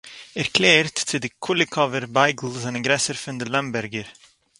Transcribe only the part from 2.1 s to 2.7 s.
בייגל